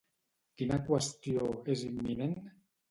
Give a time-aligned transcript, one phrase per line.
[0.61, 2.39] Quina qüestió és imminent?